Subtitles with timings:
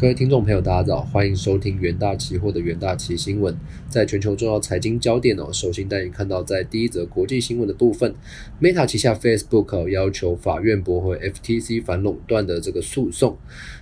[0.00, 3.52] 各位听众朋友，大家早，欢迎收听元大期货的元大期新闻。
[3.88, 8.14] 在全球重要财经焦点哦，首先带你看到在第一则国际新闻的部分
[8.62, 13.36] ，Meta 旗下 Facebook 要求法院驳回 FTC 反垄断的这个诉讼。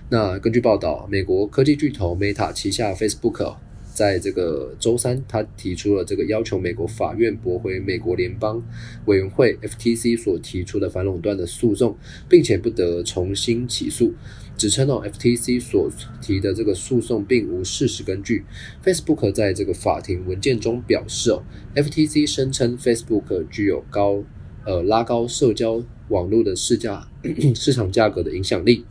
[0.09, 3.55] 那根据报道，美国科技巨头 Meta 旗下 Facebook。
[3.97, 8.63] 在这个周三，他提出了这个要求美国法院驳回美国联邦
[9.05, 11.97] 委员会 FTC 所提出的反垄断的诉讼，
[12.29, 14.13] 并且不得重新起诉，
[14.55, 15.91] 指称哦 FTC 所
[16.21, 18.45] 提的这个诉讼并无事实根据。
[18.85, 21.41] Facebook 在这个法庭文件中表示哦
[21.73, 24.23] ，FTC 声称 Facebook 具有高
[24.63, 27.07] 呃拉高社交网络的市价
[27.55, 28.85] 市场价格的影响力。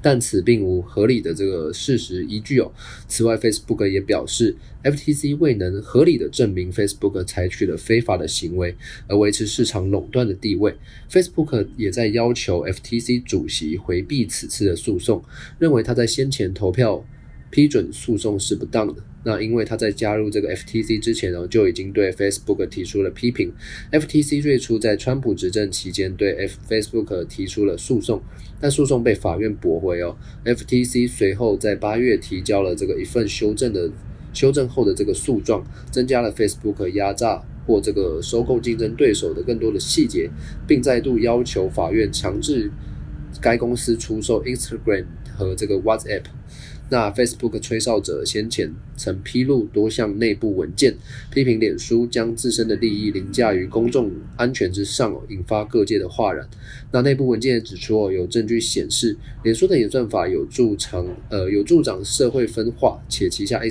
[0.00, 2.70] 但此并无合理的这个事实依据哦。
[3.08, 10.74] 此外，Facebook 也表示，FTC 未能合理的证明 Facebook 采取了非法的行为而维持市场垄断的地位。
[11.10, 15.22] Facebook 也在要求 FTC 主席回避此次的诉讼，
[15.58, 17.04] 认为他在先前投票
[17.50, 19.02] 批准诉讼是不当的。
[19.24, 23.52] 那因为他在加入这个 FTC 之前呢，就已经对 Facebook 提出了批评。
[23.92, 28.22] FTC 最初在川普执政期间对 F Facebook 提出了诉讼，
[28.60, 30.16] 但诉讼被法院驳回哦。
[30.44, 33.90] FTC 随后在八月提交了这个一份修正的
[34.32, 40.30] 修正后的这个诉状，增加了 Facebook 压榨或这个收购竞争对手的更多的细节，
[40.66, 42.70] 并再度要求法院强制
[43.42, 45.04] 该公司出售 Instagram
[45.36, 46.22] 和这个 WhatsApp。
[46.90, 50.96] 那 Facebook 吹哨者先前曾披露多项内部文件，
[51.30, 56.48] 批评脸书将自身的利益凌驾于公众安全之上，引发各界的哗然。
[56.90, 63.62] 那内部文件也指出，有证据显示，脸书的演算法有助长呃有助长社会分化，且旗下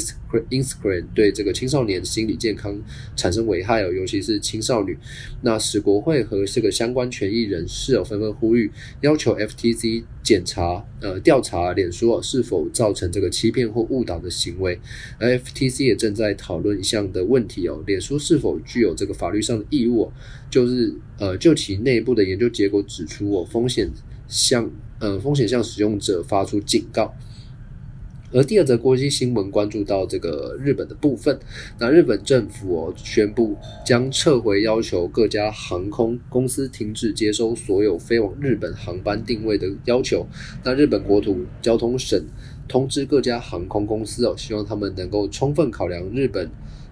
[0.50, 2.80] Instagram 对这个青少年心理健康
[3.16, 4.96] 产生危害哦，尤其是青少年。
[5.42, 13.08] 那使国会和这个相关权益人士哦纷纷呼吁，要求 FTC 检查呃调查脸书哦是否造成。
[13.10, 14.78] 这个欺骗或误导的行为，
[15.18, 20.12] 而 FTC 也正在讨论一项的问题哦，脸书是否具有这个法律上的义务，
[20.52, 23.90] 就是呃，就其内部的研究结果指出哦，风险
[24.28, 27.12] 向呃风险向使用者发出警告。
[28.34, 31.40] 而第二则国际新闻关注到这个日本的部分，
[31.80, 33.56] 那日本政府哦宣布
[33.86, 40.28] 将撤回要求各家航空公司停止接收所有飞往日本航班定位的要求。
[40.64, 42.22] 那日本国土交通省
[42.68, 46.50] 通知各家航空公司哦，希望他们能够充分考量日本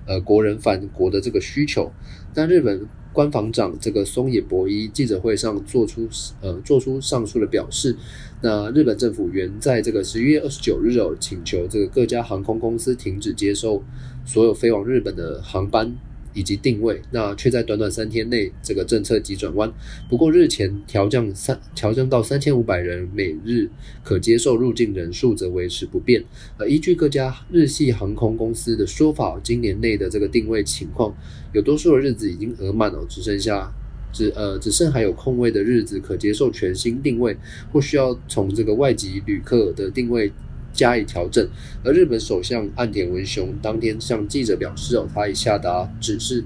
[0.07, 1.91] 呃国人返国的这个需求。
[2.33, 2.87] 那日本。
[3.15, 6.05] 官房长这个松野博一记者会上做出
[6.41, 7.95] 呃做出上述的表示，
[8.41, 13.81] 那日本政府原在这个十一月二十九日哦请求这个各家航空公司停止接收
[14.25, 15.95] 所有飞往日本的航班。
[16.35, 19.71] 以及定位，那却在短短三天内，这个政策急转弯。
[20.07, 23.67] 不过日前调降三调降到三千五百人每日
[24.03, 26.23] 可接受入境人数则维持不变。
[26.59, 31.15] 呃，依据各家日系航空公司的说法，今年内的这个定位情况，
[31.53, 33.71] 有多数的日子已经额满了，只剩下
[34.11, 37.35] 只呃只剩还有空位的日子可接受全新定位，
[37.71, 40.31] 或需要从这个外籍旅客的定位。
[40.75, 41.47] 加以调整，
[41.83, 46.43] 而日本首相岸田文雄当天向记者表示：“哦，他已下达指示，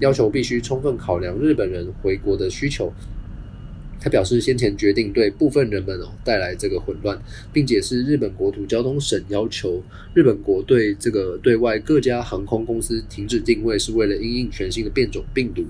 [0.00, 2.92] 要求必须充分考量日本人回国的需求。”
[4.02, 7.16] 他表示，先前决定对部分人们哦带来这个混乱，
[7.52, 9.80] 并且是日本国土交通省要求
[10.12, 15.64] 日本国对这个对外各家航空公司停止定位，是为了因应全新的变种病毒。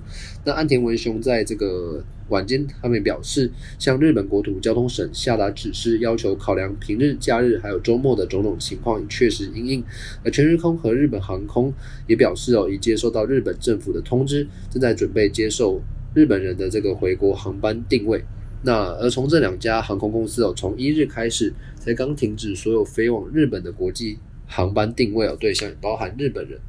[0.47, 9.84] 那安田文雄在这个晚间，他们表示，向日本国土交通省下达指示，要求考量平日、假日还有周末的种种情况，确实因应。
[10.25, 11.70] 而全日空和日本航空
[12.06, 15.82] 也表示哦，已接收到日本政府的通知，正在准备接受。
[16.15, 18.23] 日本人的这个回国航班定位，
[18.62, 26.61] 那而从这两家航空公司哦，从一日开始才刚停止所有飞往日本的国际航班定位哦，对象也包含日本人。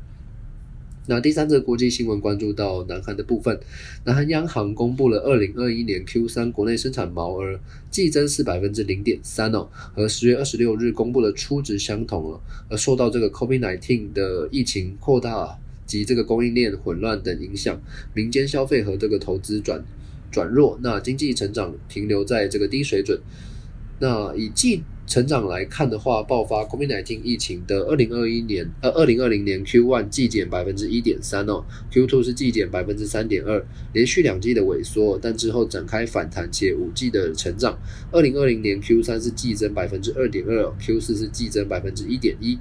[1.05, 3.59] 那第三则国际新闻关注到南韩的部分，
[4.05, 7.59] 南韩央行公布了二零二一年 Q 三国内生产毛额
[7.91, 15.59] 季增是百分之零点三哦，和十月二十六日公布的初值相同哦，而受到这个 COVID-19 的疫情扩大。
[15.85, 17.81] 及这个供应链混乱等影响，
[18.13, 19.83] 民间消费和这个投资转
[20.31, 23.19] 转弱，那经济成长停留在这个低水准。
[23.99, 33.63] 那以季成长来看的话，爆发 COVID-19 疫情的二零二一年，呃，二零二零年 Q one 季减百分之一点三哦，Q two 是季减百分之三点二，
[33.93, 37.77] 连续两季的萎缩，但之后展开反弹且五季的成长。
[38.11, 42.57] 二零二零年 Q 三是季增百分之二点二，Q 四是季增百分之一点一。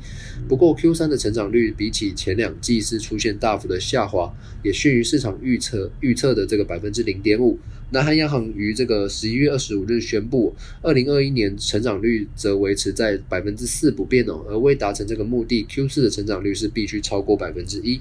[0.49, 4.35] 不过 Q 三的成长率比起前两季是出现大幅的下滑，
[4.65, 7.59] 也逊于市场预测预测的这个百分之零点五。
[7.93, 18.01] 南韩央行于这个十一月二十五日宣布，二零二一年成长率则维持在百分之四不变哦，而为达成这个目的，Q 四的成长率是必须超过百分之一。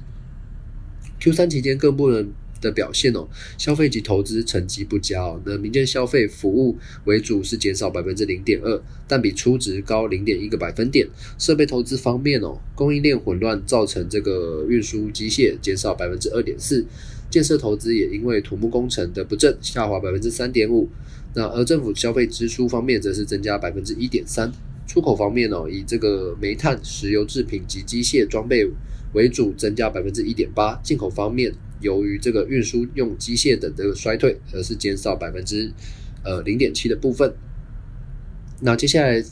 [1.20, 2.32] Q 三期间更不能。
[2.62, 3.28] 的表现哦，
[3.58, 5.42] 消费及投资成绩不佳哦。
[5.46, 11.08] 那民间消费服务为主是减少百分之零点二，但比初值高零点一个百分点。
[11.38, 16.86] 设备投资方面哦，供应链混乱造成这个运输机械减少百分之二点四，
[17.30, 20.88] 建设投资也因为土木工程的不振下滑百分之三点五。
[21.34, 24.52] 那而政府消费支出方面则是增加百分之一点三。
[24.86, 28.70] 出口方面哦，以这个煤炭、石油制品及机械装备
[29.14, 30.76] 为主，增加百分之一点八。
[30.84, 31.54] 进口方面。
[31.82, 35.72] 由于这个运输用机械等这个衰退，而是减少百分之
[36.24, 37.34] 呃零点七的部分。
[38.62, 39.24] 那接下来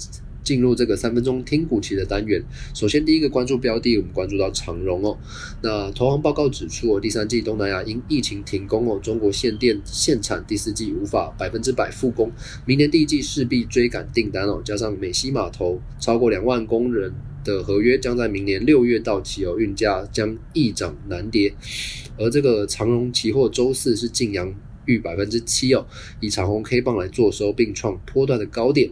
[0.44, 2.44] 进入这个三分钟听股期的单元。
[2.74, 5.16] 首先第一个关注标的，我们关注到长荣哦。
[5.62, 12.32] 那投行报告指出哦，第三季东南亚因疫情停工哦，中国限电限产，第四季无法百分之百复工，
[12.66, 14.60] 明年第一季势必追赶订单哦。
[14.66, 17.14] 加上美西码头超过两万工人。
[17.50, 21.54] 的合约将在明年六月到期哦，运价将易涨难跌，
[22.18, 24.54] 而这个长荣期货周四是净阳
[24.86, 25.88] 逾百分之七哦，
[26.20, 28.92] 以长虹 K 棒来做收，并创波段的高点。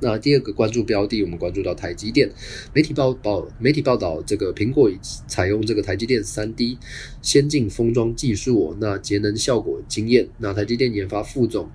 [0.00, 2.28] 那第二个关注标的，我们关注到台积电，
[2.74, 4.90] 媒体报报媒体报道，这个苹果
[5.28, 6.78] 采用这个台积电三 D
[7.20, 10.28] 先进封装技术哦，那节能效果惊艳。
[10.38, 11.70] 那台积电研发副总。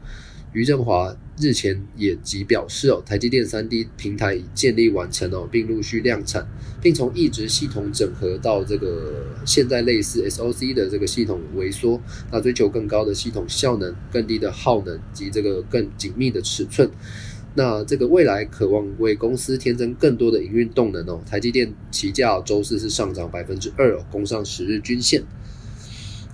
[0.53, 6.47] 余振华日前也即表示哦，台积电三 D 平台已建立完成哦，并陆续量产，
[6.81, 12.01] 并从一直系统整合到这个现在类似 SOC 的这个系统萎缩，
[12.31, 16.89] 那追求更高的系统效能、更低的耗能及这个更紧密的尺寸。
[17.53, 21.21] 那这个未来渴望为公司添增更多的营运动能哦。
[21.25, 25.23] 台积电期价周四是上涨百分之二哦，攻上十日均线。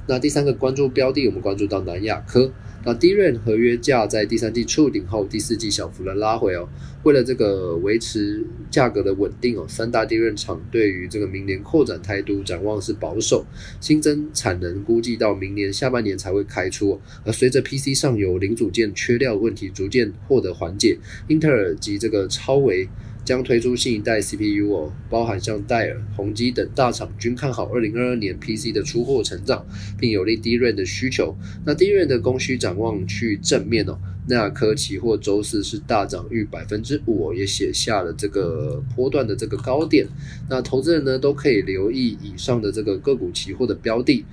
[0.05, 2.51] 那第三个关注标的，我们关注到南亚科。
[2.85, 6.67] 那低润合约价在第三季触顶后，第四季小幅的拉回哦。
[7.03, 13.45] 为了这个维持价格的稳定哦，三大低润厂对于这个明年扩展态度展望是保守，
[13.79, 16.99] 新增产能估计到明年下半年才会开出。
[17.25, 20.97] 而随着 PC 上游零组件缺料问题逐渐获得缓解，
[21.27, 22.87] 英特尔及这个超维。
[23.25, 29.65] 将推出新一代 CPU 哦，包含像戴尔、宏基等大厂均看好二零二二年 PC 的出货成长，
[29.97, 31.35] 并有利低润的需求。
[31.65, 33.97] 那低润的供需展望去正面哦。
[34.27, 40.07] 那科期货周四是大涨逾百分之五，也写下了这个波段的这个高点。
[40.49, 44.25] 那投资人呢都可以留意以上的这个个股期货的标的。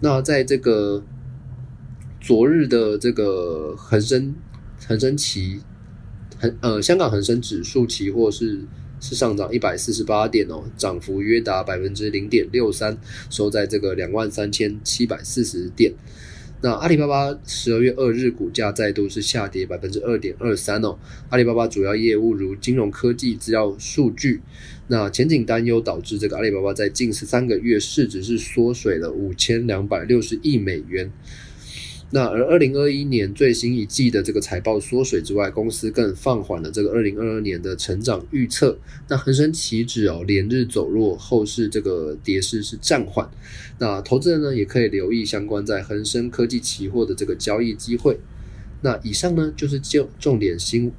[0.00, 1.02] 那在这个
[2.20, 4.34] 昨日的这个恒生
[4.86, 5.60] 恒生期。
[6.60, 8.60] 呃，香港恒生指数期货是
[9.00, 12.96] 是上涨一百四十八点哦，涨幅约达百分之零点六三，
[13.30, 15.92] 收在这个两万三千七百四十点。
[16.62, 20.96] 那阿里巴巴十二月二日股价再度是下跌百分之二点二三哦。
[21.28, 24.40] 阿里巴巴主要业务如金融科技、资料数据，
[24.88, 31.12] 那前景担忧导致这个阿里巴巴在近十三个月市值是缩水了五千两百六十亿美元。
[32.14, 38.78] 那而二零二一年最新一季的这个财报缩水之外，公司更放缓了这个二零二二年的成长预测。
[39.08, 43.28] 那恒生期指哦连日走弱，后市这个跌势是暂缓。
[43.80, 48.16] 那投资人呢也可以留意相关在恒生科技期货的这个交易机会。
[48.82, 50.92] 那以上呢就是就重点新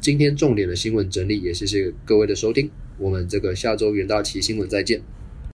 [0.00, 2.70] 今天重点的新闻整理，也谢谢各位的收听。
[2.96, 5.02] 我们这个下周元大旗新闻再见。